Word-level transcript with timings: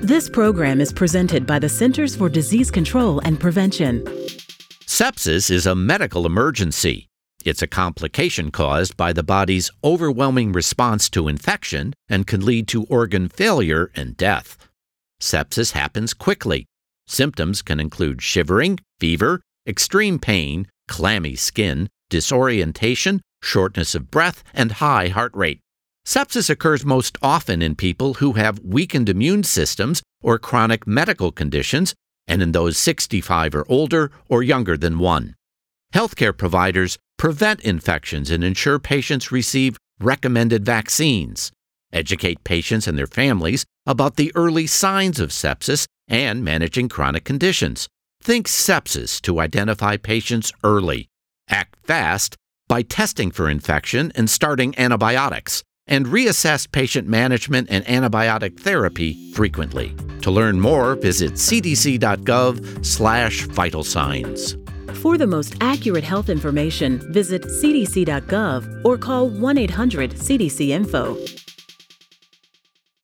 This 0.00 0.28
program 0.28 0.80
is 0.80 0.92
presented 0.92 1.46
by 1.46 1.58
the 1.58 1.70
Centers 1.70 2.14
for 2.14 2.28
Disease 2.28 2.70
Control 2.70 3.18
and 3.20 3.40
Prevention. 3.40 4.04
Sepsis 4.84 5.50
is 5.50 5.66
a 5.66 5.74
medical 5.74 6.26
emergency. 6.26 7.08
It's 7.44 7.62
a 7.62 7.66
complication 7.66 8.50
caused 8.50 8.96
by 8.96 9.14
the 9.14 9.22
body's 9.22 9.70
overwhelming 9.82 10.52
response 10.52 11.08
to 11.10 11.28
infection 11.28 11.94
and 12.10 12.26
can 12.26 12.44
lead 12.44 12.68
to 12.68 12.84
organ 12.84 13.28
failure 13.30 13.90
and 13.96 14.16
death. 14.16 14.68
Sepsis 15.20 15.72
happens 15.72 16.12
quickly. 16.12 16.66
Symptoms 17.08 17.62
can 17.62 17.80
include 17.80 18.20
shivering, 18.20 18.78
fever, 19.00 19.40
extreme 19.66 20.18
pain, 20.18 20.68
clammy 20.88 21.36
skin, 21.36 21.88
disorientation, 22.10 23.22
shortness 23.42 23.94
of 23.94 24.10
breath, 24.10 24.44
and 24.52 24.72
high 24.72 25.08
heart 25.08 25.32
rate. 25.34 25.60
Sepsis 26.06 26.48
occurs 26.48 26.86
most 26.86 27.18
often 27.20 27.60
in 27.60 27.74
people 27.74 28.14
who 28.14 28.34
have 28.34 28.60
weakened 28.60 29.08
immune 29.08 29.42
systems 29.42 30.04
or 30.22 30.38
chronic 30.38 30.86
medical 30.86 31.32
conditions, 31.32 31.96
and 32.28 32.40
in 32.40 32.52
those 32.52 32.78
65 32.78 33.56
or 33.56 33.66
older 33.68 34.12
or 34.28 34.40
younger 34.40 34.76
than 34.76 35.00
one. 35.00 35.34
Healthcare 35.92 36.36
providers 36.36 36.96
prevent 37.18 37.60
infections 37.62 38.30
and 38.30 38.44
ensure 38.44 38.78
patients 38.78 39.32
receive 39.32 39.76
recommended 39.98 40.64
vaccines, 40.64 41.50
educate 41.92 42.44
patients 42.44 42.86
and 42.86 42.96
their 42.96 43.08
families 43.08 43.64
about 43.84 44.14
the 44.14 44.30
early 44.36 44.68
signs 44.68 45.18
of 45.18 45.30
sepsis 45.30 45.88
and 46.06 46.44
managing 46.44 46.88
chronic 46.88 47.24
conditions. 47.24 47.88
Think 48.22 48.46
sepsis 48.46 49.20
to 49.22 49.40
identify 49.40 49.96
patients 49.96 50.52
early. 50.62 51.08
Act 51.48 51.74
fast 51.82 52.36
by 52.68 52.82
testing 52.82 53.32
for 53.32 53.48
infection 53.48 54.12
and 54.14 54.30
starting 54.30 54.74
antibiotics, 54.78 55.62
and 55.86 56.06
reassess 56.06 56.68
patient 56.70 57.08
management 57.08 57.68
and 57.70 57.84
antibiotic 57.86 58.58
therapy 58.58 59.32
frequently. 59.32 59.94
To 60.22 60.30
learn 60.30 60.60
more, 60.60 60.96
visit 60.96 61.34
cdc.gov/vital 61.34 63.84
signs. 63.84 64.56
For 65.02 65.18
the 65.18 65.26
most 65.26 65.56
accurate 65.60 66.04
health 66.04 66.28
information, 66.28 67.00
visit 67.12 67.42
cdc.gov 67.42 68.84
or 68.84 68.98
call 68.98 69.28
1 69.28 69.58
800 69.58 70.10
CDC 70.12 70.70
Info. 70.70 71.16